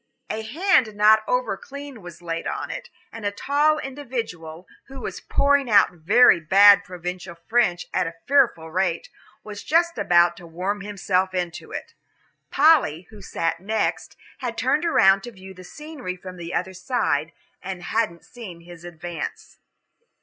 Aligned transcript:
A 0.31 0.41
hand 0.41 0.95
not 0.95 1.19
over 1.27 1.55
clean 1.55 2.01
was 2.01 2.23
laid 2.23 2.47
on 2.47 2.71
it, 2.71 2.89
and 3.11 3.23
a 3.23 3.29
tall 3.29 3.77
individual, 3.77 4.67
who 4.85 4.99
was 4.99 5.19
pouring 5.21 5.69
out 5.69 5.91
very 5.91 6.39
bad 6.39 6.83
provincial 6.83 7.35
French 7.47 7.85
at 7.93 8.07
a 8.07 8.15
fearful 8.27 8.71
rate, 8.71 9.09
was 9.43 9.61
just 9.63 9.99
about 9.99 10.35
to 10.37 10.47
worm 10.47 10.81
himself 10.81 11.35
into 11.35 11.71
it. 11.71 11.93
Polly, 12.49 13.03
who 13.11 13.21
sat 13.21 13.59
next, 13.59 14.17
had 14.39 14.57
turned 14.57 14.85
around 14.85 15.21
to 15.21 15.31
view 15.31 15.53
the 15.53 15.63
scenery 15.63 16.15
from 16.15 16.37
the 16.37 16.51
other 16.51 16.73
side, 16.73 17.31
and 17.61 17.83
hadn't 17.83 18.25
seen 18.25 18.61
his 18.61 18.83
advance. 18.83 19.59